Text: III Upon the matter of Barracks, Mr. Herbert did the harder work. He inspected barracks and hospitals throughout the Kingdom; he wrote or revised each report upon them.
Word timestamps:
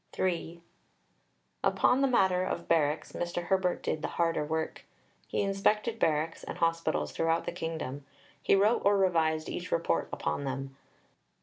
III 0.17 0.59
Upon 1.63 2.01
the 2.01 2.07
matter 2.07 2.43
of 2.43 2.67
Barracks, 2.67 3.11
Mr. 3.11 3.43
Herbert 3.43 3.83
did 3.83 4.01
the 4.01 4.07
harder 4.07 4.43
work. 4.43 4.83
He 5.27 5.43
inspected 5.43 5.99
barracks 5.99 6.43
and 6.43 6.57
hospitals 6.57 7.11
throughout 7.11 7.45
the 7.45 7.51
Kingdom; 7.51 8.03
he 8.41 8.55
wrote 8.55 8.81
or 8.83 8.97
revised 8.97 9.47
each 9.47 9.71
report 9.71 10.09
upon 10.11 10.43
them. 10.43 10.75